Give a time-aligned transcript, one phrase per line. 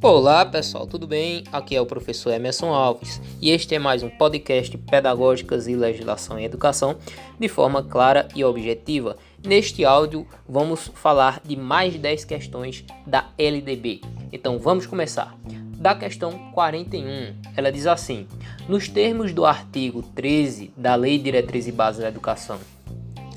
[0.00, 1.44] Olá pessoal, tudo bem?
[1.52, 6.38] Aqui é o professor Emerson Alves e este é mais um podcast Pedagógicas e Legislação
[6.38, 6.96] em Educação
[7.38, 9.16] de forma clara e objetiva.
[9.44, 14.00] Neste áudio vamos falar de mais de 10 questões da LDB.
[14.32, 15.36] Então vamos começar.
[15.76, 18.26] Da questão 41, ela diz assim:
[18.68, 22.58] Nos termos do artigo 13 da Lei Diretriz e Base da Educação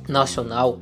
[0.07, 0.79] Nacional,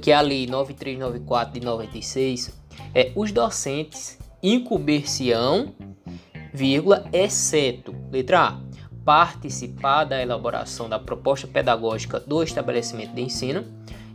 [0.00, 2.52] que é a Lei 9394 de 96,
[2.94, 5.38] é, os docentes incumbência,
[6.52, 8.60] vírgula, exceto, letra A,
[9.04, 13.64] participar da elaboração da proposta pedagógica do estabelecimento de ensino.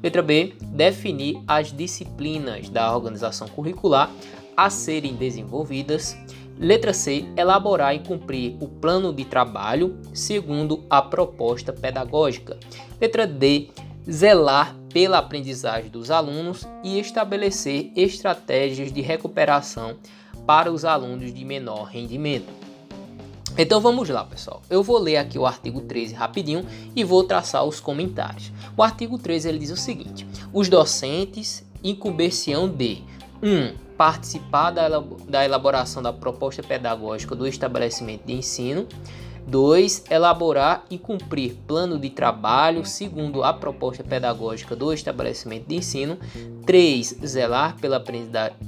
[0.03, 4.11] Letra B, definir as disciplinas da organização curricular
[4.55, 6.17] a serem desenvolvidas.
[6.57, 12.57] Letra C, elaborar e cumprir o plano de trabalho segundo a proposta pedagógica.
[12.99, 13.69] Letra D,
[14.09, 19.97] zelar pela aprendizagem dos alunos e estabelecer estratégias de recuperação
[20.45, 22.47] para os alunos de menor rendimento.
[23.57, 24.61] Então vamos lá, pessoal.
[24.69, 28.51] Eu vou ler aqui o artigo 13 rapidinho e vou traçar os comentários.
[28.75, 33.03] O artigo 13 ele diz o seguinte: os docentes incumbênciam de
[33.41, 33.49] 1.
[33.49, 38.87] Um, participar da elaboração da proposta pedagógica do estabelecimento de ensino.
[39.47, 40.03] 2.
[40.11, 46.17] Elaborar e cumprir plano de trabalho segundo a proposta pedagógica do estabelecimento de ensino.
[46.65, 47.19] 3.
[47.25, 48.03] Zelar pela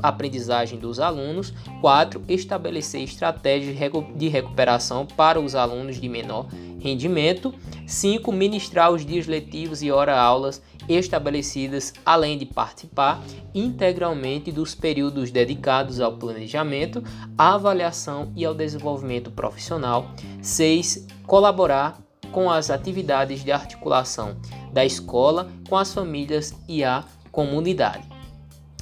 [0.02, 1.54] aprendizagem dos alunos.
[1.82, 2.24] 4.
[2.30, 3.78] Estabelecer estratégias
[4.16, 6.48] de recuperação para os alunos de menor
[6.80, 7.54] rendimento.
[7.86, 8.32] 5.
[8.32, 13.22] Ministrar os dias letivos e hora-aulas estabelecidas, além de participar
[13.54, 17.04] integralmente dos períodos dedicados ao planejamento,
[17.38, 20.12] à avaliação e ao desenvolvimento profissional.
[20.42, 21.08] 6.
[21.26, 22.00] Colaborar
[22.32, 24.38] com as atividades de articulação
[24.72, 28.04] da escola com as famílias e a comunidade.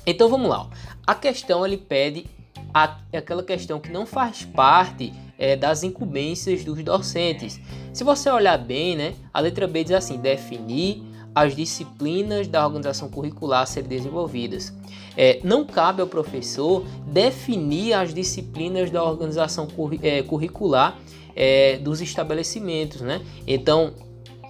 [0.05, 0.69] Então vamos lá.
[1.05, 2.25] A questão ele pede
[2.73, 7.60] a, aquela questão que não faz parte é, das incumbências dos docentes.
[7.93, 13.10] Se você olhar bem, né, a letra B diz assim: definir as disciplinas da organização
[13.10, 14.73] curricular a serem desenvolvidas.
[15.15, 19.67] É, não cabe ao professor definir as disciplinas da organização
[20.02, 20.98] é, curricular
[21.37, 23.21] é, dos estabelecimentos, né?
[23.45, 23.93] Então,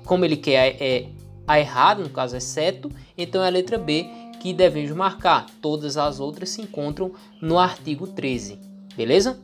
[0.06, 1.10] como ele quer é,
[1.46, 4.08] a errado, no caso é certo, então é a letra B
[4.40, 5.46] que devemos marcar.
[5.62, 7.12] Todas as outras se encontram
[7.42, 8.58] no artigo 13,
[8.96, 9.38] beleza?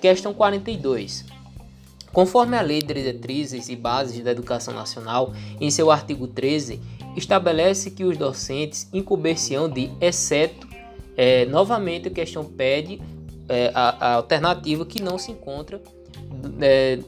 [0.00, 1.24] Questão 42.
[2.12, 6.80] Conforme a Lei de Diretrizes e Bases da Educação Nacional, em seu artigo 13,
[7.14, 10.66] estabelece que os docentes incumber-se-ão de, exceto,
[11.14, 13.02] é, novamente a questão pede
[13.48, 15.80] é, a, a, alternativa que não se encontra
[16.60, 16.98] é,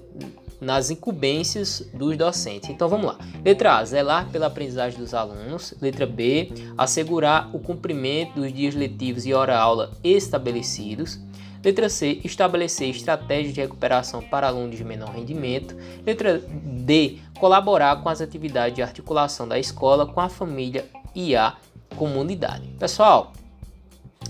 [0.60, 2.68] nas incumbências dos docentes.
[2.70, 3.18] Então vamos lá.
[3.44, 5.74] Letra A, zelar pela aprendizagem dos alunos.
[5.80, 11.18] Letra B, assegurar o cumprimento dos dias letivos e hora-aula estabelecidos.
[11.62, 15.76] Letra C, estabelecer estratégias de recuperação para alunos de menor rendimento.
[16.06, 21.56] Letra D, colaborar com as atividades de articulação da escola com a família e a
[21.96, 22.68] comunidade.
[22.78, 23.32] Pessoal,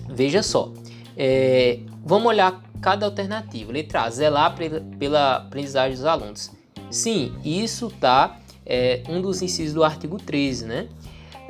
[0.08, 0.72] veja só,
[1.16, 3.72] é, vamos olhar cada alternativa.
[3.72, 4.54] Letra A, zelar
[4.98, 6.50] pela aprendizagem dos alunos.
[6.90, 10.88] Sim, isso está é, um dos incisos do artigo 13, né?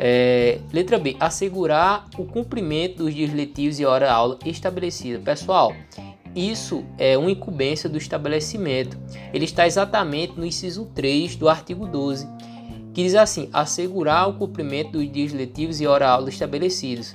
[0.01, 5.19] É, letra B, assegurar o cumprimento dos dias letivos e hora-aula estabelecida.
[5.19, 5.75] Pessoal,
[6.37, 8.97] isso é uma incumbência do estabelecimento.
[9.35, 12.29] Ele está exatamente no inciso 3 do artigo 12,
[12.95, 17.15] que diz assim: assegurar o cumprimento dos dias letivos e hora-aula estabelecidos.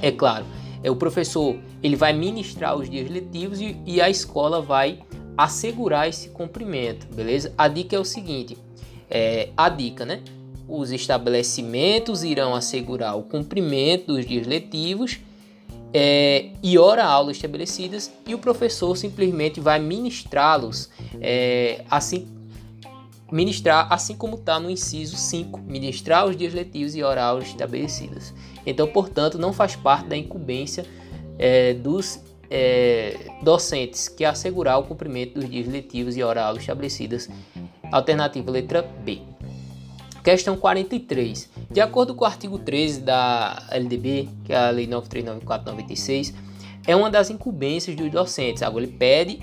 [0.00, 0.46] É claro,
[0.84, 5.00] é o professor ele vai ministrar os dias letivos e, e a escola vai
[5.36, 7.52] assegurar esse cumprimento, beleza?
[7.56, 8.56] A dica é o seguinte:
[9.10, 10.20] é, a dica, né?
[10.68, 15.18] Os estabelecimentos irão assegurar o cumprimento dos dias letivos
[15.92, 20.90] é, e hora-aula estabelecidas e o professor simplesmente vai ministrá-los
[21.20, 22.26] é, assim
[23.34, 28.32] ministrar assim como está no inciso 5, ministrar os dias letivos e hora-aula estabelecidas.
[28.64, 30.86] Então, portanto, não faz parte da incumbência
[31.36, 37.28] é, dos é, docentes que assegurar o cumprimento dos dias letivos e hora-aula estabelecidas.
[37.90, 39.18] Alternativa letra B.
[40.22, 41.50] Questão 43.
[41.68, 46.32] De acordo com o artigo 13 da LDB, que é a Lei 939496,
[46.86, 48.62] é uma das incumbências dos docentes.
[48.62, 49.40] Agora ele pede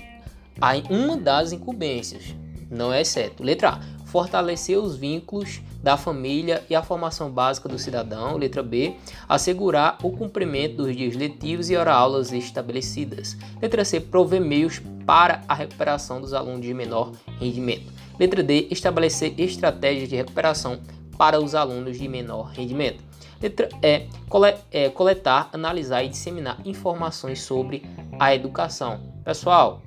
[0.88, 2.34] uma das incumbências,
[2.72, 3.44] não é certo.
[3.44, 4.02] Letra A.
[4.06, 8.36] Fortalecer os vínculos da família e a formação básica do cidadão.
[8.36, 8.96] Letra B.
[9.28, 13.36] Assegurar o cumprimento dos dias letivos e hora-aulas estabelecidas.
[13.60, 14.00] Letra C.
[14.00, 17.92] Prover meios para a recuperação dos alunos de menor rendimento.
[18.18, 18.68] Letra D.
[18.70, 20.80] Estabelecer estratégias de recuperação
[21.16, 23.02] para os alunos de menor rendimento.
[23.40, 24.06] Letra E,
[24.70, 27.82] é, coletar, analisar e disseminar informações sobre
[28.18, 29.00] a educação.
[29.24, 29.82] Pessoal,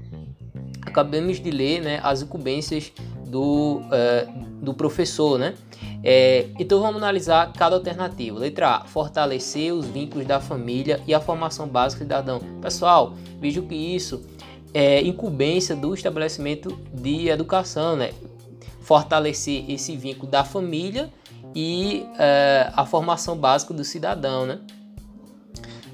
[0.85, 2.91] acabamos de ler né, as incumbências
[3.27, 5.55] do, uh, do professor, né?
[6.03, 8.37] É, então vamos analisar cada alternativa.
[8.37, 12.39] Letra A, fortalecer os vínculos da família e a formação básica do cidadão.
[12.61, 14.23] Pessoal, vejo que isso
[14.73, 18.11] é incumbência do estabelecimento de educação, né?
[18.81, 21.11] Fortalecer esse vínculo da família
[21.55, 24.59] e é, a formação básica do cidadão, né?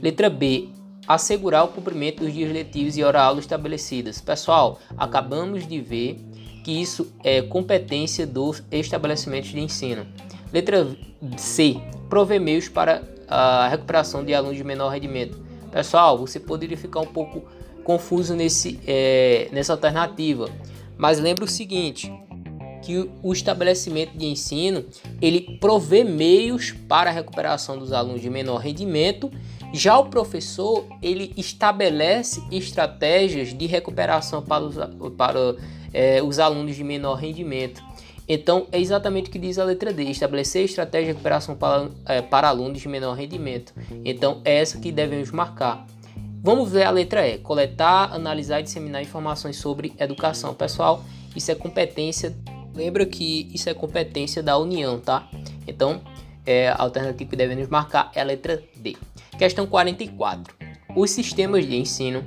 [0.02, 0.70] Letra B,
[1.14, 4.22] assegurar o cumprimento dos dias letivos e hora-aula estabelecidas.
[4.22, 6.20] Pessoal, acabamos de ver
[6.64, 10.06] que isso é competência dos estabelecimentos de ensino.
[10.54, 10.88] Letra
[11.38, 11.78] C.
[12.10, 15.40] Prover meios para a recuperação de alunos de menor rendimento.
[15.72, 17.44] Pessoal, você poderia ficar um pouco
[17.84, 20.50] confuso nesse, é, nessa alternativa,
[20.98, 22.12] mas lembre o seguinte,
[22.82, 24.84] que o estabelecimento de ensino
[25.22, 29.32] ele provê meios para a recuperação dos alunos de menor rendimento
[29.74, 34.76] já o professor ele estabelece estratégias de recuperação para os,
[35.16, 35.56] para,
[35.94, 37.82] é, os alunos de menor rendimento.
[38.28, 42.22] Então é exatamente o que diz a letra D: estabelecer estratégia de recuperação para, é,
[42.22, 43.74] para alunos de menor rendimento.
[44.06, 45.86] Então é essa que devemos marcar.
[46.44, 50.54] Vamos ver a letra E: coletar, analisar e disseminar informações sobre educação.
[50.54, 51.04] Pessoal,
[51.36, 52.36] isso é competência.
[52.74, 55.28] Lembra que isso é competência da União, tá?
[55.68, 56.02] Então
[56.46, 58.96] é, a alternativa que devemos marcar é a letra D.
[59.42, 60.54] Questão 44.
[60.96, 62.24] Os sistemas de ensino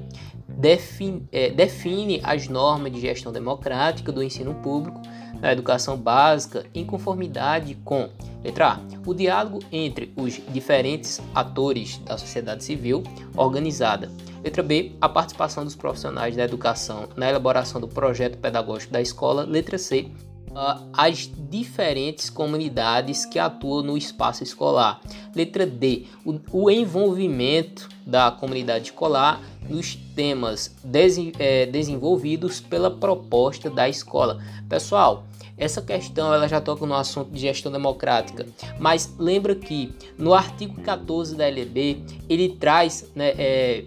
[0.48, 5.00] define, é, define as normas de gestão democrática do ensino público
[5.40, 8.10] na educação básica em conformidade com
[8.42, 13.04] letra A, o diálogo entre os diferentes atores da sociedade civil
[13.36, 14.10] organizada.
[14.42, 19.44] Letra B, a participação dos profissionais da educação na elaboração do projeto pedagógico da escola.
[19.44, 20.10] Letra C,
[20.54, 25.00] uh, as diferentes comunidades que atuam no espaço escolar.
[25.34, 33.70] Letra D, o, o envolvimento da comunidade escolar nos temas des, é, desenvolvidos pela proposta
[33.70, 34.42] da escola.
[34.68, 35.24] Pessoal,
[35.56, 38.46] essa questão ela já toca no assunto de gestão democrática,
[38.78, 43.84] mas lembra que no artigo 14 da LB ele traz né, é,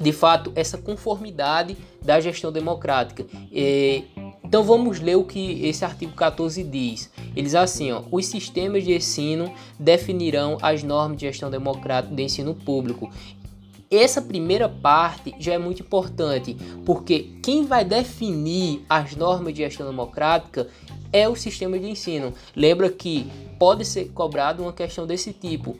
[0.00, 3.26] de fato essa conformidade da gestão democrática.
[3.52, 4.02] É,
[4.50, 7.08] então vamos ler o que esse artigo 14 diz.
[7.36, 12.52] Eles assim, ó, os sistemas de ensino definirão as normas de gestão democrática do ensino
[12.52, 13.08] público.
[13.88, 19.86] Essa primeira parte já é muito importante, porque quem vai definir as normas de gestão
[19.86, 20.66] democrática
[21.12, 22.34] é o sistema de ensino.
[22.56, 25.78] Lembra que pode ser cobrado uma questão desse tipo.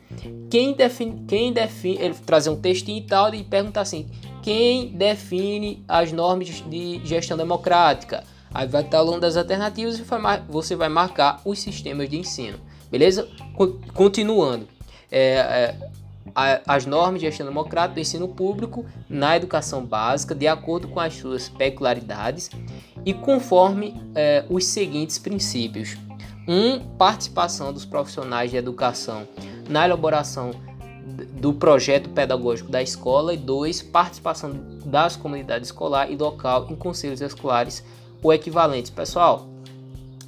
[0.49, 4.07] Quem define, quem define, ele trazer um textinho e tal e perguntar assim:
[4.41, 8.23] quem define as normas de gestão democrática?
[8.53, 10.03] Aí vai estar ao longo das alternativas e
[10.49, 12.59] você vai marcar os sistemas de ensino.
[12.89, 13.27] Beleza?
[13.93, 14.67] Continuando.
[15.09, 15.75] É,
[16.35, 20.99] é, as normas de gestão democrática do ensino público na educação básica, de acordo com
[20.99, 22.49] as suas peculiaridades
[23.05, 25.97] e conforme é, os seguintes princípios:
[26.47, 26.53] 1.
[26.53, 29.27] Um, participação dos profissionais de educação
[29.69, 30.51] na elaboração
[31.39, 33.81] do projeto pedagógico da escola e 2.
[33.83, 34.51] Participação
[34.85, 37.83] das comunidades escolar e local em conselhos escolares
[38.21, 38.91] ou equivalentes.
[38.91, 39.47] Pessoal,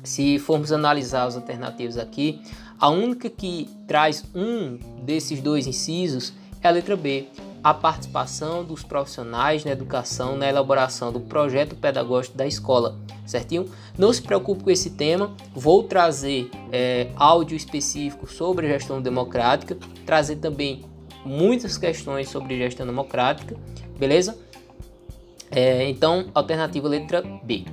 [0.04, 2.42] se formos analisar as alternativas aqui,
[2.80, 7.28] a única que traz um desses dois incisos é a letra B,
[7.64, 13.70] a participação dos profissionais na educação na elaboração do projeto pedagógico da escola, certinho?
[13.98, 20.38] Não se preocupe com esse tema, vou trazer é, áudio específico sobre gestão democrática, trazer
[20.38, 20.84] também
[21.24, 23.56] muitas questões sobre gestão democrática,
[23.98, 24.38] beleza?
[25.50, 27.64] É, então, alternativa letra B.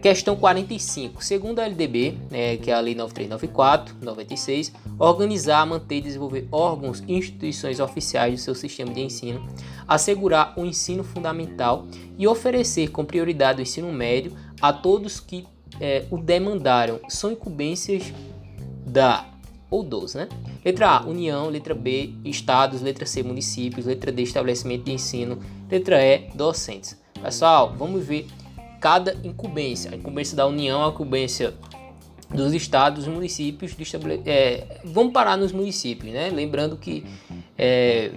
[0.00, 1.22] Questão 45.
[1.22, 7.02] Segundo a LDB, né, que é a Lei 9394, 96, organizar, manter e desenvolver órgãos
[7.06, 9.46] e instituições oficiais do seu sistema de ensino,
[9.86, 15.46] assegurar o ensino fundamental e oferecer com prioridade o ensino médio a todos que
[15.78, 16.98] é, o demandaram.
[17.08, 18.12] São incumbências
[18.86, 19.26] da
[19.70, 20.28] ou dos, né?
[20.64, 25.38] Letra A, União, letra B, Estados, letra C, municípios, letra D, estabelecimento de ensino,
[25.70, 26.98] letra E, docentes.
[27.22, 28.26] Pessoal, vamos ver
[28.80, 29.92] cada incumbência.
[29.92, 31.54] A incumbência da União, a incumbência
[32.30, 33.76] dos estados, dos municípios.
[34.24, 36.30] É, vamos parar nos municípios, né?
[36.30, 37.04] Lembrando que
[37.58, 38.10] é,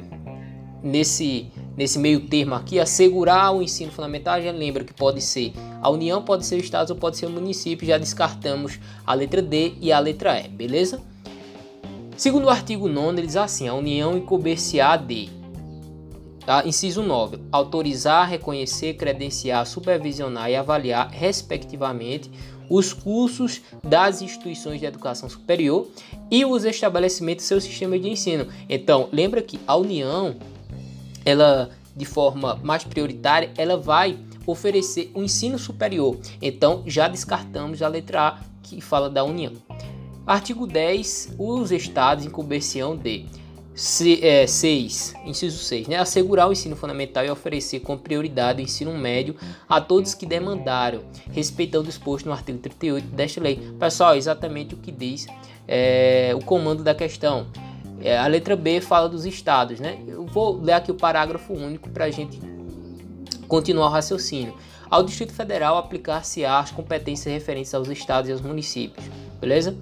[0.82, 5.90] nesse, nesse meio termo aqui, assegurar o ensino fundamental, já lembra que pode ser a
[5.90, 7.88] União, pode ser o Estado ou pode ser o município.
[7.88, 11.02] Já descartamos a letra D e a letra E, beleza?
[12.16, 15.30] Segundo o artigo 9, ele diz assim: a União incumber-se-á de
[16.46, 17.40] Ah, inciso 9.
[17.52, 22.30] Autorizar, reconhecer, credenciar, supervisionar e avaliar, respectivamente,
[22.70, 25.88] os cursos das instituições de educação superior
[26.30, 28.48] e os estabelecimentos do seu sistema de ensino.
[28.68, 30.36] Então, lembra que a União,
[31.26, 36.18] ela de forma mais prioritária, ela vai oferecer o um ensino superior.
[36.42, 39.54] Então, já descartamos a letra A que fala da União.
[40.26, 41.36] Artigo 10.
[41.38, 43.26] Os estados incumbênciam de
[43.76, 45.98] 6, é, inciso 6, né?
[45.98, 49.36] assegurar o ensino fundamental e oferecer com prioridade o ensino médio
[49.68, 51.02] a todos que demandaram,
[51.32, 53.60] respeitando o exposto no artigo 38 desta lei.
[53.80, 55.26] Pessoal, exatamente o que diz
[55.68, 57.48] é, o comando da questão.
[58.02, 59.98] É, a letra B fala dos estados, né?
[60.08, 62.40] Eu vou ler aqui o parágrafo único para a gente
[63.48, 64.56] continuar o raciocínio.
[64.90, 69.06] Ao Distrito Federal aplicar-se as competências referentes aos estados e aos municípios,
[69.40, 69.76] beleza?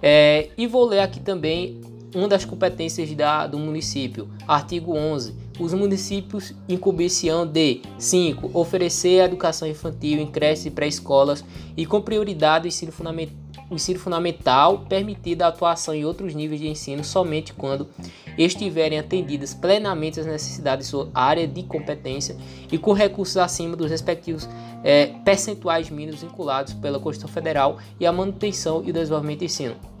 [0.00, 1.80] É, e vou ler aqui também
[2.14, 4.28] uma das competências da, do município.
[4.46, 5.34] Artigo 11.
[5.58, 8.50] Os municípios incumbênciam de 5.
[8.54, 11.44] Oferecer a educação infantil em creches e pré-escolas
[11.76, 13.30] e com prioridade o ensino, fundament,
[13.70, 17.88] o ensino fundamental, permitida a atuação em outros níveis de ensino somente quando
[18.36, 22.36] estiverem atendidas plenamente as necessidades de sua área de competência
[22.70, 24.48] e com recursos acima dos respectivos
[24.82, 29.93] é, percentuais mínimos vinculados pela Constituição Federal e a manutenção e o desenvolvimento do ensino.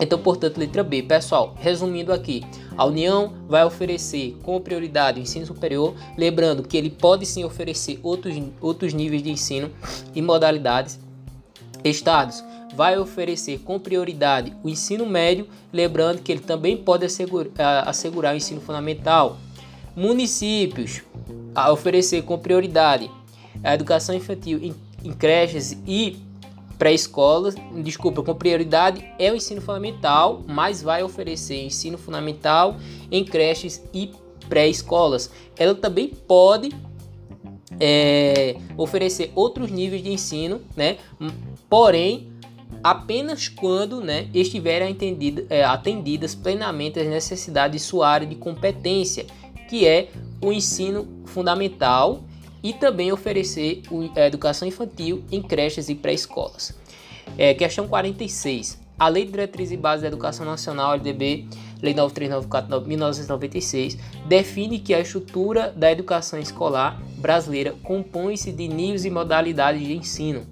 [0.00, 1.02] Então, portanto, letra B.
[1.02, 2.44] Pessoal, resumindo aqui,
[2.76, 7.98] a União vai oferecer com prioridade o ensino superior, lembrando que ele pode sim oferecer
[8.02, 9.70] outros, outros níveis de ensino
[10.14, 11.00] e modalidades.
[11.82, 18.34] Estados vai oferecer com prioridade o ensino médio, lembrando que ele também pode assegurar, assegurar
[18.34, 19.36] o ensino fundamental.
[19.96, 21.02] Municípios
[21.54, 23.10] a oferecer com prioridade
[23.64, 24.74] a educação infantil em,
[25.04, 26.16] em creches e
[26.78, 32.76] pré-escolas, desculpa, com prioridade é o ensino fundamental, mas vai oferecer ensino fundamental
[33.10, 34.12] em creches e
[34.48, 35.30] pré-escolas.
[35.56, 36.70] Ela também pode
[37.80, 40.98] é, oferecer outros níveis de ensino, né?
[41.68, 42.32] Porém,
[42.82, 49.26] apenas quando né, estiverem atendidas, é, atendidas plenamente as necessidades de sua área de competência,
[49.68, 52.22] que é o ensino fundamental
[52.62, 53.82] e também oferecer
[54.16, 56.74] a educação infantil em creches e pré-escolas.
[57.36, 58.78] É, questão 46.
[58.98, 61.46] A Lei de Diretriz e Base da Educação Nacional, LDB,
[61.80, 69.04] Lei 9394 de 1996, define que a estrutura da educação escolar brasileira compõe-se de níveis
[69.04, 70.44] e modalidades de ensino.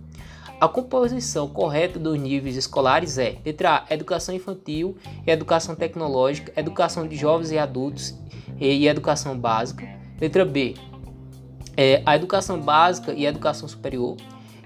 [0.61, 4.97] A composição correta dos níveis escolares é: letra A, educação infantil
[5.27, 8.15] e educação tecnológica, educação de jovens e adultos
[8.59, 9.87] e educação básica.
[10.19, 10.75] Letra B,
[11.77, 14.17] é, a educação básica e a educação superior.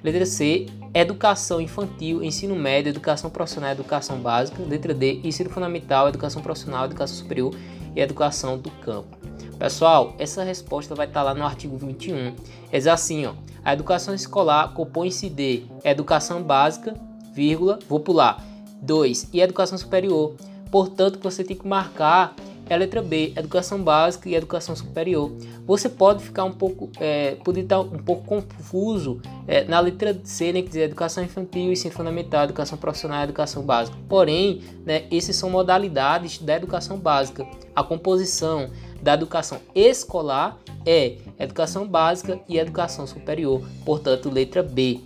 [0.02, 4.62] Letra C, educação infantil, ensino médio, educação profissional, educação básica.
[4.62, 7.55] Letra D, ensino fundamental, educação profissional, educação superior
[7.95, 9.19] e educação do campo.
[9.59, 12.35] Pessoal, essa resposta vai estar lá no artigo 21.
[12.73, 13.35] É assim, ó.
[13.62, 16.95] A educação escolar compõe-se de educação básica,
[17.35, 18.43] vírgula, vou pular,
[18.81, 20.35] 2, e educação superior.
[20.71, 22.35] Portanto, você tem que marcar
[22.73, 25.33] é a letra B, educação básica e educação superior.
[25.67, 30.53] Você pode ficar um pouco, é, pode estar um pouco confuso é, na letra C,
[30.53, 33.97] né, que diz educação infantil, ensino fundamental, educação profissional, educação básica.
[34.09, 37.47] Porém, né, essas são modalidades da educação básica.
[37.75, 38.71] A composição
[39.03, 43.62] da educação escolar é educação básica e educação superior.
[43.85, 45.00] Portanto, letra B.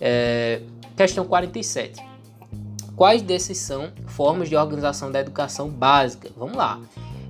[0.00, 0.60] É,
[0.96, 2.14] questão 47.
[2.96, 6.30] Quais desses são formas de organização da educação básica?
[6.36, 6.80] Vamos lá.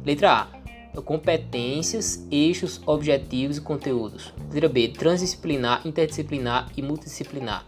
[0.05, 1.01] Letra A.
[1.03, 4.33] Competências, eixos, objetivos e conteúdos.
[4.53, 4.89] Letra B.
[4.89, 7.67] Transdisciplinar, interdisciplinar e multidisciplinar.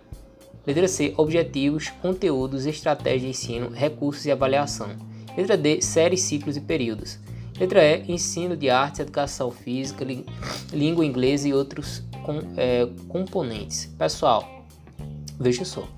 [0.66, 1.14] Letra C.
[1.16, 4.90] Objetivos, conteúdos, estratégia de ensino, recursos e avaliação.
[5.36, 5.80] Letra D.
[5.80, 7.18] Séries, ciclos e períodos.
[7.58, 8.12] Letra E.
[8.12, 10.06] Ensino de artes, educação física,
[10.72, 13.86] língua inglesa e outros com, é, componentes.
[13.98, 14.66] Pessoal,
[15.38, 15.88] veja só.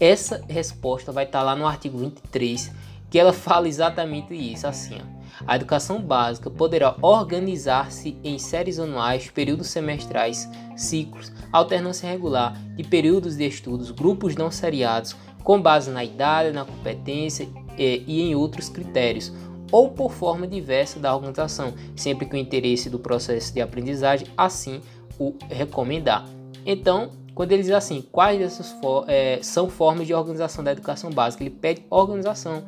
[0.00, 2.72] Essa resposta vai estar lá no artigo 23,
[3.10, 5.21] que ela fala exatamente isso, assim, ó.
[5.46, 13.36] A educação básica poderá organizar-se em séries anuais, períodos semestrais, ciclos, alternância regular de períodos
[13.36, 18.68] de estudos, grupos não seriados, com base na idade, na competência e, e em outros
[18.68, 19.32] critérios,
[19.70, 24.80] ou por forma diversa da organização, sempre que o interesse do processo de aprendizagem assim
[25.18, 26.28] o recomendar.
[26.64, 31.10] Então, quando ele diz assim, quais dessas for é, são formas de organização da educação
[31.10, 32.62] básica, ele pede organização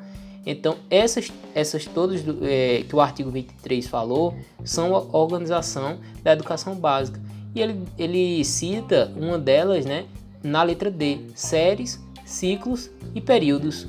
[0.46, 6.74] então, essas, essas todas é, que o artigo 23 falou são a organização da educação
[6.74, 7.20] básica.
[7.54, 10.06] E ele, ele cita uma delas né,
[10.42, 13.86] na letra D: séries, ciclos e períodos.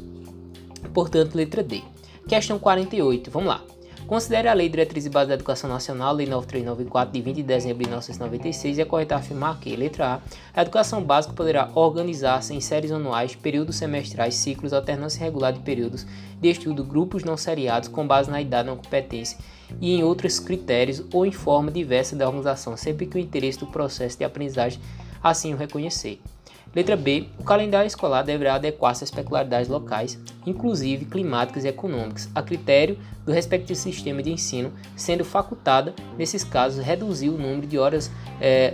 [0.93, 1.81] Portanto, letra D.
[2.27, 3.63] Questão 48, vamos lá.
[4.07, 7.79] Considere a Lei Diretriz e Base da Educação Nacional, Lei 9394, de 20 de dezembro
[7.79, 10.21] de 1996, e é correto afirmar que, letra A,
[10.53, 16.05] a educação básica poderá organizar-se em séries anuais, períodos semestrais, ciclos, alternância regular de períodos
[16.39, 19.39] de estudo, grupos não seriados com base na idade ou competência
[19.81, 23.65] e em outros critérios ou em forma diversa da organização, sempre que o interesse do
[23.65, 24.79] processo de aprendizagem
[25.23, 26.21] assim o reconhecer.
[26.75, 27.29] Letra B.
[27.39, 33.31] O calendário escolar deverá adequar-se às peculiaridades locais, inclusive climáticas e econômicas, a critério do
[33.31, 38.73] respectivo sistema de ensino, sendo facultada, nesses casos, reduzir o número de horas, é,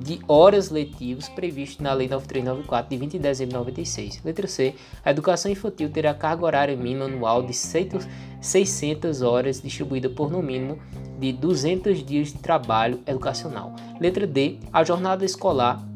[0.00, 4.22] de horas letivas previsto na Lei 9394 de 20 de dezembro de 96.
[4.24, 4.76] Letra C.
[5.04, 10.78] A educação infantil terá carga horária mínima anual de 600 horas, distribuída por no mínimo
[11.18, 13.74] de 200 dias de trabalho educacional.
[14.00, 14.58] Letra D.
[14.72, 15.91] A jornada escolar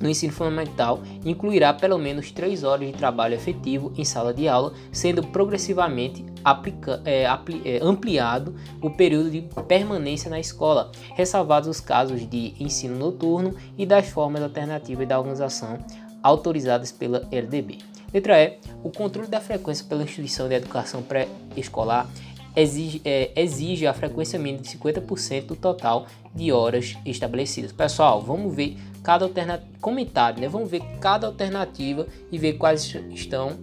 [0.00, 4.72] no ensino fundamental incluirá pelo menos 3 horas de trabalho efetivo em sala de aula,
[4.92, 12.28] sendo progressivamente aplica, é, é, ampliado o período de permanência na escola, ressalvados os casos
[12.28, 15.78] de ensino noturno e das formas alternativas da organização
[16.22, 17.78] autorizadas pela LDB.
[18.12, 18.58] Letra E.
[18.82, 22.08] O controle da frequência pela instituição de educação pré-escolar
[22.56, 27.72] exige, é, exige a frequência mínima de 50% do total de horas estabelecidas.
[27.72, 30.48] Pessoal, vamos ver cada alternativa, comentário, né?
[30.48, 33.56] Vamos ver cada alternativa e ver quais estão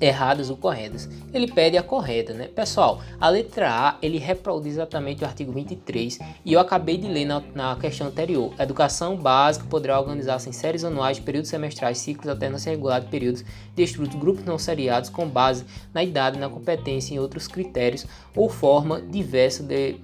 [0.00, 1.08] erradas ou corretas.
[1.34, 2.46] Ele pede a correta, né?
[2.46, 7.24] Pessoal, a letra A, ele reproduz exatamente o artigo 23 e eu acabei de ler
[7.24, 8.54] na, na questão anterior.
[8.56, 13.82] Educação básica poderá organizar-se em séries anuais, períodos semestrais, ciclos, alternância regular de períodos de
[13.82, 19.02] estudos, grupos não seriados com base na idade, na competência e outros critérios ou forma
[19.02, 19.96] diversa de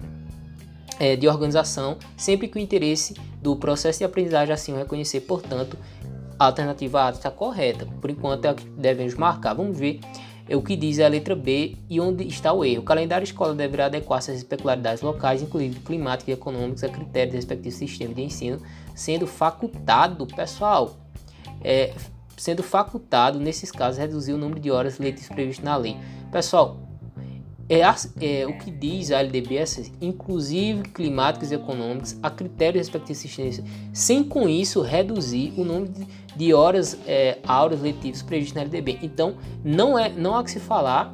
[1.02, 5.76] é, de organização, sempre que o interesse do processo de aprendizagem assim o reconhecer, portanto,
[6.38, 7.86] a alternativa A está correta.
[8.00, 9.52] Por enquanto é o que devemos marcar.
[9.52, 9.98] Vamos ver
[10.48, 12.82] é o que diz a letra B e onde está o erro.
[12.82, 17.36] O calendário escola deverá adequar-se às peculiaridades locais, incluindo climáticas e econômicas, a critérios do
[17.36, 18.62] respectivo sistema de ensino,
[18.94, 20.96] sendo facultado, pessoal,
[21.64, 21.94] é,
[22.36, 25.96] sendo facultado, nesses casos, reduzir o número de horas letivas previsto na lei.
[26.30, 26.91] Pessoal,
[27.68, 33.28] é, é, o que diz a LDBS, inclusive climáticos e econômicos, a critérios respectivos de
[33.28, 38.62] assistência, sem com isso reduzir o número de, de horas é, aulas letivas previstas na
[38.62, 38.98] LDB.
[39.02, 41.12] Então, não, é, não há que se falar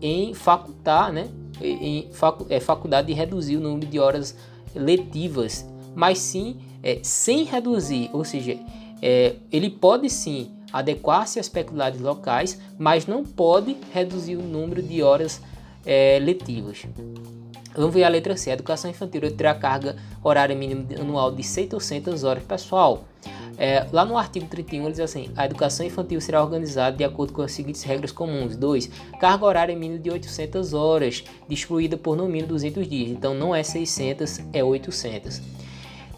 [0.00, 1.28] em facultar, né,
[1.60, 4.34] em facu, é, faculdade de reduzir o número de horas
[4.74, 8.58] letivas, mas sim é, sem reduzir, ou seja,
[9.02, 15.02] é, ele pode sim adequar-se às peculiaridades locais, mas não pode reduzir o número de
[15.02, 15.40] horas
[15.84, 16.86] é, letivas.
[17.74, 18.50] Vamos ver a letra C.
[18.50, 22.42] A educação infantil terá carga horária mínima anual de 600 horas.
[22.42, 23.04] Pessoal,
[23.56, 27.32] é, lá no artigo 31 ele diz assim: a educação infantil será organizada de acordo
[27.32, 28.56] com as seguintes regras comuns.
[28.56, 28.90] 2.
[29.20, 33.10] Carga horária mínima de 800 horas, distribuída por no mínimo 200 dias.
[33.10, 35.40] Então não é 600, é 800.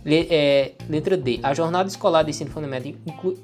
[0.04, 1.40] Le, é, letra D.
[1.42, 3.38] A jornada escolar de ensino fundamental, inclu,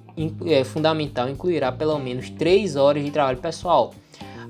[0.47, 3.93] é, fundamental incluirá pelo menos 3 horas de trabalho pessoal.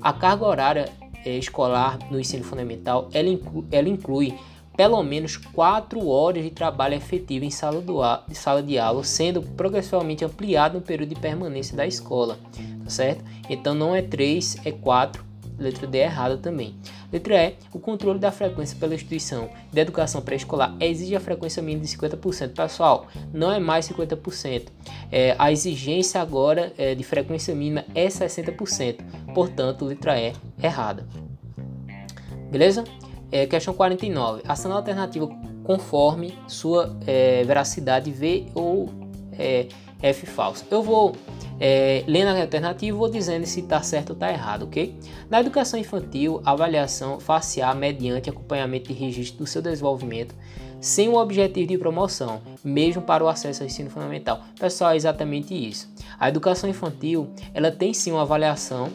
[0.01, 0.89] A carga horária
[1.25, 4.33] escolar no ensino fundamental, ela, inclui, ela inclui
[4.75, 9.41] pelo menos 4 horas de trabalho efetivo em sala, do, de sala de aula, sendo
[9.41, 12.39] progressivamente ampliado no período de permanência da escola,
[12.83, 13.23] tá certo?
[13.49, 15.29] Então não é 3, é 4
[15.59, 16.73] Letra D é errada também.
[17.11, 21.83] Letra E, o controle da frequência pela instituição de educação pré-escolar exige a frequência mínima
[21.83, 22.53] de 50%.
[22.53, 24.67] Pessoal, não é mais 50%.
[25.11, 28.97] É, a exigência agora é, de frequência mínima é 60%.
[29.33, 31.07] Portanto, letra E errada.
[32.51, 32.83] Beleza?
[33.31, 34.43] É, questão 49.
[34.47, 35.27] Ação alternativa
[35.63, 38.89] conforme sua é, veracidade V ou
[39.37, 39.67] é,
[40.01, 40.65] F falso.
[40.71, 41.15] Eu vou
[41.59, 44.95] é, lendo a alternativa, vou dizendo se está certo ou está errado, ok?
[45.29, 50.33] Na educação infantil, a avaliação facial mediante acompanhamento e registro do seu desenvolvimento,
[50.79, 54.41] sem o objetivo de promoção, mesmo para o acesso ao ensino fundamental.
[54.57, 55.89] Pessoal, é exatamente isso.
[56.17, 58.89] A educação infantil, ela tem sim uma avaliação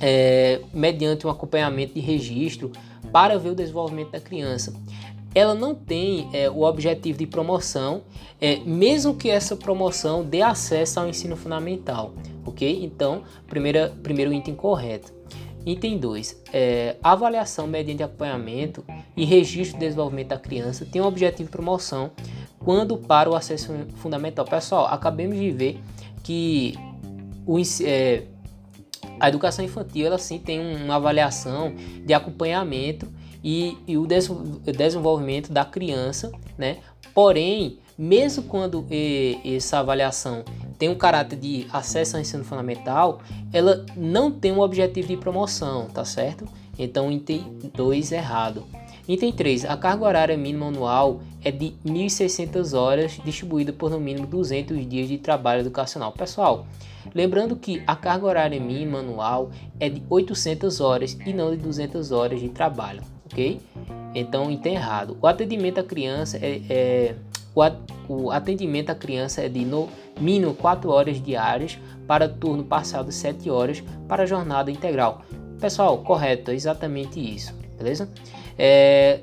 [0.00, 2.72] é, mediante um acompanhamento e registro
[3.12, 4.72] para ver o desenvolvimento da criança
[5.36, 8.04] ela não tem é, o objetivo de promoção,
[8.40, 12.14] é, mesmo que essa promoção dê acesso ao ensino fundamental,
[12.46, 12.82] ok?
[12.82, 15.12] Então, primeira, primeiro item correto.
[15.66, 16.42] Item 2.
[16.54, 18.82] É, avaliação mediante acompanhamento
[19.14, 22.12] e registro de desenvolvimento da criança tem o objetivo de promoção
[22.58, 24.46] quando para o acesso fundamental.
[24.46, 25.78] Pessoal, acabamos de ver
[26.24, 26.78] que
[27.44, 28.22] o, é,
[29.20, 31.74] a educação infantil ela sim tem uma avaliação
[32.06, 33.06] de acompanhamento
[33.46, 34.28] e, e o des
[34.76, 36.78] desenvolvimento da criança, né?
[37.14, 40.44] Porém, mesmo quando e, essa avaliação
[40.76, 43.20] tem um caráter de acesso ao ensino fundamental,
[43.52, 46.44] ela não tem um objetivo de promoção, tá certo?
[46.76, 48.64] Então, item 2 errado.
[49.08, 49.64] Item 3.
[49.66, 55.06] A carga horária mínima anual é de 1.600 horas, distribuída por no mínimo 200 dias
[55.06, 56.10] de trabalho educacional.
[56.10, 56.66] Pessoal,
[57.14, 62.10] lembrando que a carga horária mínima anual é de 800 horas e não de 200
[62.10, 63.02] horas de trabalho,
[63.36, 63.60] ok?
[64.14, 65.18] Então, item errado.
[65.20, 67.14] O atendimento à criança é, é
[68.08, 69.88] o atendimento à criança é de no
[70.20, 75.22] mínimo 4 horas diárias para turno parcial de 7 horas para jornada integral.
[75.58, 78.10] Pessoal, correto, é exatamente isso, beleza?
[78.58, 79.20] É,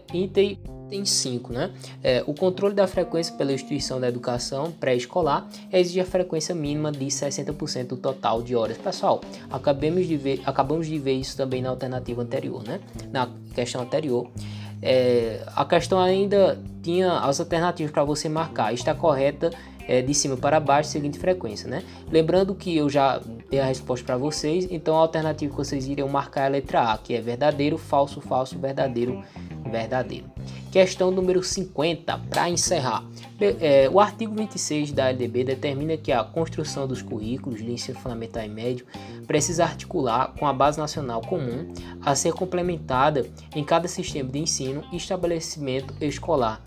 [0.93, 1.71] tem 5, né?
[2.03, 7.05] É, o controle da frequência pela instituição da educação pré-escolar exige a frequência mínima de
[7.05, 8.77] 60% do total de horas.
[8.77, 12.79] Pessoal, acabamos de, ver, acabamos de ver isso também na alternativa anterior, né?
[13.11, 14.29] Na questão anterior.
[14.83, 18.71] É, a questão ainda tinha as alternativas para você marcar.
[18.71, 19.49] Está correta
[19.87, 21.81] é, de cima para baixo, seguinte frequência, né?
[22.11, 26.07] Lembrando que eu já dei a resposta para vocês, então a alternativa que vocês iriam
[26.07, 29.23] marcar é a letra A, que é verdadeiro, falso, falso, verdadeiro,
[29.71, 30.25] verdadeiro.
[30.73, 33.05] Questão número 50, para encerrar.
[33.39, 38.43] É, o artigo 26 da LDB determina que a construção dos currículos de ensino fundamental
[38.43, 38.83] e médio
[39.27, 44.83] precisa articular com a base nacional comum a ser complementada em cada sistema de ensino
[44.91, 46.59] e estabelecimento escolar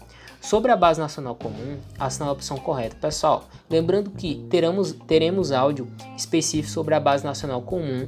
[0.46, 2.94] Sobre a base nacional comum, assina a opção correta.
[3.00, 8.06] Pessoal, lembrando que teremos, teremos áudio específico sobre a base nacional comum,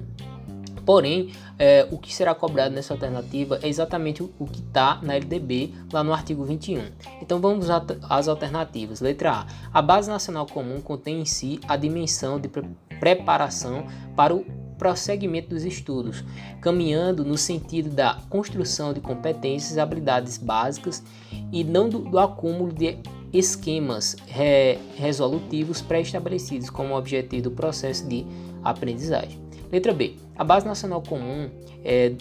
[0.88, 5.74] porém, é, o que será cobrado nessa alternativa é exatamente o, que está na LDB,
[5.92, 6.82] lá no artigo 21.
[7.20, 7.66] Então vamos
[8.08, 9.02] às alternativas.
[9.02, 9.46] Letra A.
[9.70, 12.62] A base nacional comum contém em si a dimensão de pre
[12.98, 14.46] preparação para o
[14.78, 16.24] prosseguimento dos estudos,
[16.62, 21.02] caminhando no sentido da construção de competências e habilidades básicas
[21.52, 22.96] e não do, do acúmulo de
[23.30, 28.24] esquemas re, resolutivos pré-estabelecidos como objetivo do processo de
[28.64, 29.47] aprendizagem.
[29.70, 30.14] Letra B.
[30.36, 31.50] A Base Nacional Comum
[31.84, 32.12] é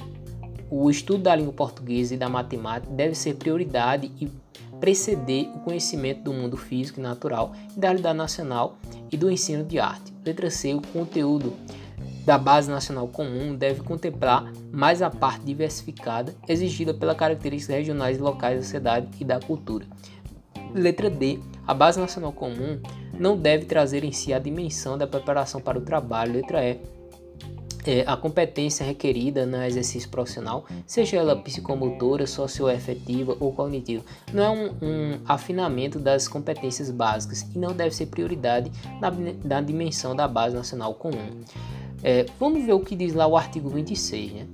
[0.69, 4.29] o estudo da língua portuguesa e da matemática deve ser prioridade e
[4.79, 8.77] preceder o conhecimento do mundo físico e natural, da realidade nacional
[9.12, 10.13] e do ensino de arte.
[10.25, 10.73] Letra C.
[10.73, 11.53] O conteúdo
[12.25, 18.21] da Base Nacional Comum deve contemplar mais a parte diversificada exigida pelas características regionais e
[18.21, 19.86] locais da sociedade e da cultura.
[20.73, 21.39] Letra D.
[21.65, 22.79] A Base Nacional Comum
[23.17, 26.33] não deve trazer em si a dimensão da preparação para o trabalho.
[26.33, 26.77] Letra E.
[27.88, 34.50] É, a competência requerida no exercício profissional, seja ela psicomotora, socioafetiva ou cognitiva, não é
[34.50, 38.69] um, um, afinamento das competências básicas e não deve ser prioridade
[39.00, 39.10] na,
[39.41, 41.30] na dimensão da base nacional comum.
[42.04, 44.34] É, vamos ver o que diz lá o artigo 26.
[44.34, 44.47] Né?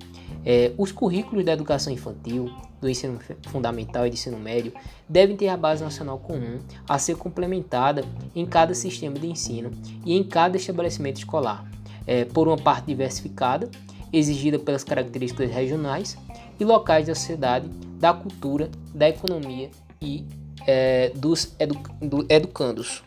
[0.46, 3.18] É, os currículos da educação infantil, do ensino
[3.48, 4.74] fundamental e do ensino médio
[5.10, 9.72] devem ter a base nacional comum a ser complementada em cada sistema de ensino
[10.06, 11.66] e em cada estabelecimento escolar,
[12.06, 13.70] é, por uma parte diversificada,
[14.12, 16.18] exigida pelas características regionais
[16.60, 17.68] e locais da sociedade,
[18.00, 19.70] da cultura, da economia
[20.02, 20.26] e
[20.68, 23.04] é, dos edu do educandos.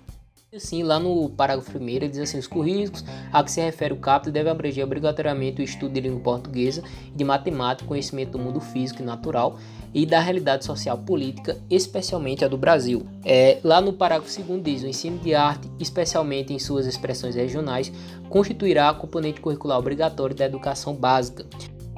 [0.54, 3.98] Assim, lá no parágrafo 1 ele diz assim: os currículos a que se refere o
[3.98, 6.82] capítulo devem abranger obrigatoriamente o estudo de língua portuguesa,
[7.14, 9.58] de matemática, conhecimento do mundo físico e natural
[9.94, 13.06] e da realidade social política, especialmente a do Brasil.
[13.24, 17.92] É, lá no parágrafo 2 diz: o ensino de arte, especialmente em suas expressões regionais,
[18.28, 21.46] constituirá a componente curricular obrigatória da educação básica.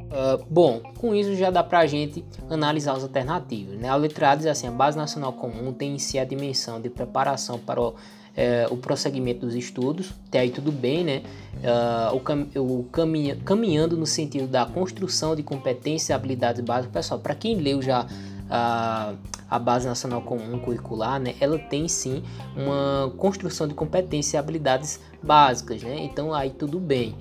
[0.09, 3.79] Uh, bom, com isso já dá para a gente analisar as alternativas.
[3.79, 3.88] Né?
[3.88, 6.88] A letra A diz assim: a Base Nacional Comum tem em si a dimensão de
[6.88, 7.94] preparação para o
[8.38, 11.22] é, o prosseguimento dos estudos, até aí tudo bem, né?
[11.57, 16.92] Uh, o, cam o caminha caminhando no sentido da construção de competências e habilidades básicas.
[16.92, 18.07] Pessoal, para quem leu já
[18.48, 19.14] a,
[19.51, 21.35] a Base Nacional Comum Curricular, né?
[21.40, 22.22] Ela tem sim
[22.57, 25.98] uma construção de competências e habilidades básicas, né?
[26.05, 27.16] Então aí tudo bem.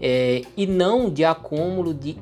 [0.00, 2.16] É, e não de acúmulo de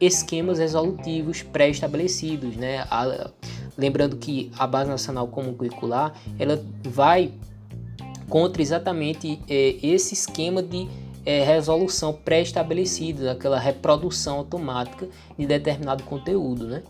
[0.00, 2.86] esquemas resolutivos pré-estabelecidos, né?
[2.88, 3.28] A,
[3.76, 7.32] lembrando que a Base Nacional Comum Curricular ela vai
[8.28, 10.88] contra exatamente é, esse esquema de
[11.24, 16.66] é, resolução pré-estabelecido, aquela reprodução automática de determinado conteúdo.
[16.66, 16.82] Né?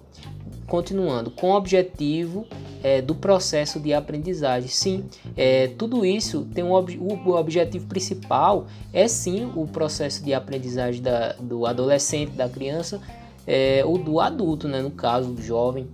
[0.67, 2.47] Continuando, com o objetivo
[2.83, 4.69] é, do processo de aprendizagem.
[4.69, 5.05] Sim,
[5.37, 11.03] é, tudo isso tem um ob o objetivo principal é sim o processo de aprendizagem
[11.03, 13.01] da, do adolescente, da criança
[13.47, 14.83] é, ou do adulto, né?
[14.83, 15.89] no caso, do jovem.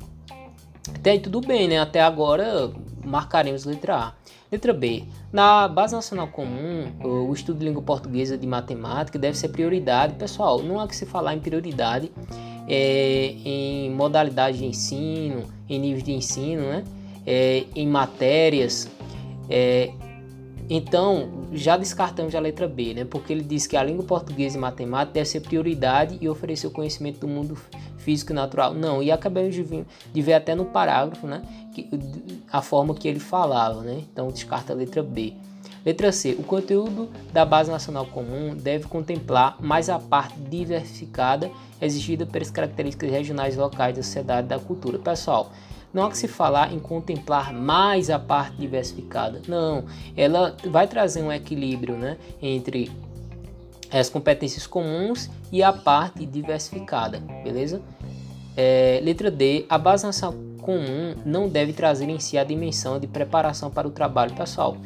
[0.92, 1.78] Até aí tudo bem, né?
[1.78, 2.70] Até agora
[3.04, 4.12] marcaremos letra A.
[4.50, 5.04] Letra B.
[5.32, 10.14] Na Base Nacional Comum, o estudo de língua portuguesa de matemática deve ser prioridade.
[10.14, 12.10] Pessoal, não há que se falar em prioridade
[12.68, 16.84] é, em modalidade de ensino, em níveis de ensino, né?
[17.26, 18.88] É, em matérias.
[19.48, 19.90] É,
[20.68, 23.04] Então, já descartamos a letra B, né?
[23.04, 26.70] Porque ele diz que a língua portuguesa e matemática deve ser prioridade e oferecer o
[26.70, 27.56] conhecimento do mundo
[27.98, 28.72] físico e natural.
[28.72, 31.42] Não, e acabamos de ver, de ver até no parágrafo, né?
[31.74, 31.88] Que,
[32.50, 34.02] a forma que ele falava, né?
[34.10, 35.34] Então, descarta a letra B.
[35.84, 36.34] Letra C.
[36.38, 43.10] O conteúdo da Base Nacional Comum deve contemplar mais a parte diversificada exigida pelas características
[43.10, 44.98] regionais e locais da sociedade e da cultura.
[44.98, 45.52] Pessoal,
[45.94, 49.40] não há que se falar em contemplar mais a parte diversificada.
[49.46, 49.84] Não,
[50.16, 52.90] ela vai trazer um equilíbrio né, entre
[53.90, 57.80] as competências comuns e a parte diversificada, beleza?
[58.56, 59.64] É, letra D.
[59.68, 63.90] A base nacional comum não deve trazer em si a dimensão de preparação para o
[63.90, 64.76] trabalho pessoal.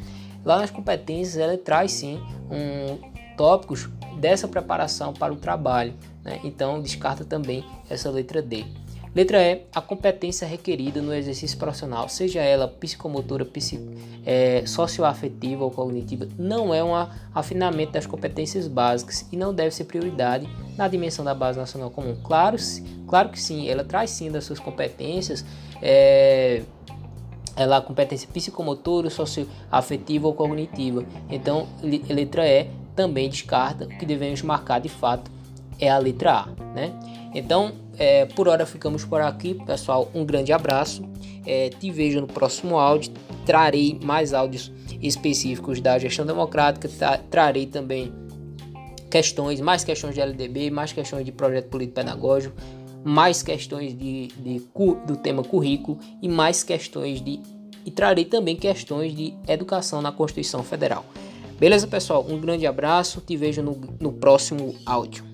[0.45, 2.97] Lá nas competências ela traz sim um,
[3.35, 5.93] tópicos dessa preparação para o trabalho,
[6.23, 6.39] né?
[6.43, 8.65] então descarta também essa letra D.
[9.13, 13.91] Letra E, a competência requerida no exercício profissional, seja ela psicomotora, psico,
[14.25, 16.93] é, socioafetiva ou cognitiva, não é um
[17.33, 22.15] afinamento das competências básicas e não deve ser prioridade na dimensão da base nacional comum.
[22.23, 22.57] Claro,
[23.07, 25.43] claro que sim, ela traz sim das suas competências,
[25.81, 26.61] é,
[27.55, 31.03] ela a competência psicomotora, socioafetiva ou cognitiva.
[31.29, 35.31] Então, letra E também descarta, o que devemos marcar de fato
[35.79, 36.45] é a letra A,
[36.75, 36.93] né?
[37.33, 40.09] Então, é, por hora ficamos por aqui, pessoal.
[40.15, 41.03] Um grande abraço.
[41.45, 43.11] É, te vejo no próximo áudio.
[43.45, 46.87] Trarei mais áudios específicos da gestão democrática.
[46.87, 48.13] Tra trarei também
[49.11, 52.55] questões, mais questões de LDB, mais questões de projeto político pedagógico,
[53.03, 54.61] mais questões de, de,
[55.05, 57.41] do tema currículo e mais questões de.
[57.85, 61.03] E trarei também questões de educação na Constituição Federal.
[61.59, 62.25] Beleza, pessoal?
[62.29, 63.19] Um grande abraço.
[63.19, 65.25] Te vejo no, no próximo áudio.